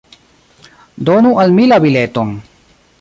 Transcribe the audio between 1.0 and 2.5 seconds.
Donu al mi la bileton.